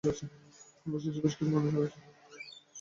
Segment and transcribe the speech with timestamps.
[0.03, 0.17] গল্পের
[1.03, 1.99] শেষে বেশ কিছু প্রশ্ন করা আছে।